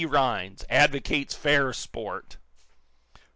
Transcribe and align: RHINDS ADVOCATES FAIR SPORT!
RHINDS 0.03 0.65
ADVOCATES 0.67 1.35
FAIR 1.35 1.73
SPORT! 1.73 2.37